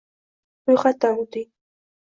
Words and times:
Ro‘yxatdan 0.71 1.23
o‘ting 1.27 1.49